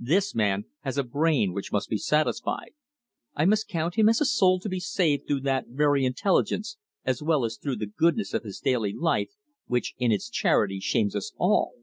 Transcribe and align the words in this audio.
This 0.00 0.34
man 0.34 0.64
has 0.80 0.98
a 0.98 1.04
brain 1.04 1.52
which 1.52 1.70
must 1.70 1.88
be 1.88 1.96
satisfied." 1.96 2.74
"I 3.36 3.44
must 3.44 3.68
count 3.68 3.94
him 3.94 4.08
as 4.08 4.20
a 4.20 4.24
soul 4.24 4.58
to 4.58 4.68
be 4.68 4.80
saved 4.80 5.28
through 5.28 5.42
that 5.42 5.68
very 5.68 6.04
intelligence, 6.04 6.76
as 7.04 7.22
well 7.22 7.44
as 7.44 7.56
through 7.56 7.76
the 7.76 7.86
goodness 7.86 8.34
of 8.34 8.42
his 8.42 8.58
daily 8.58 8.92
life, 8.92 9.36
which, 9.68 9.94
in 9.98 10.10
its 10.10 10.28
charity, 10.28 10.80
shames 10.80 11.14
us 11.14 11.32
all. 11.38 11.74